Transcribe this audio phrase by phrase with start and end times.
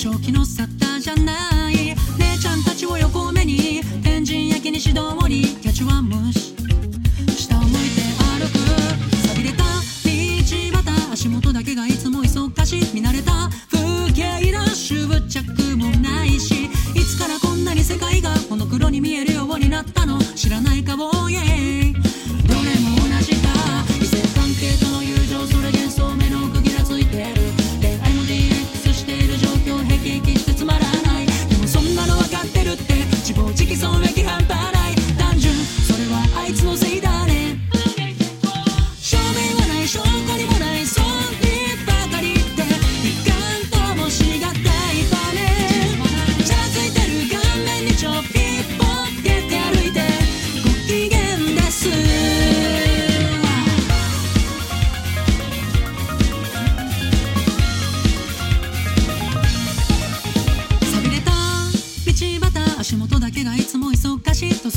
[0.00, 1.74] 正気の沙汰じゃない。
[1.76, 1.94] 姉
[2.40, 6.54] ちゃんたちを横目に天神焼きにしどもりキャッチワンムシ
[7.36, 8.00] 下を向いて
[8.40, 8.56] 歩く。
[9.28, 9.62] 錆びれた。
[9.62, 9.68] 道
[10.90, 12.94] 端足元だけがいつも忙しい。
[12.94, 13.50] 見慣れた。
[13.70, 16.64] 風景の執着もないし。
[16.94, 20.18] いつからこんなに世界がモノクロに見えるようになったの？
[20.34, 21.49] 知らないかぼうイ。
[62.90, 64.68] 足元だけがいつも忙しいと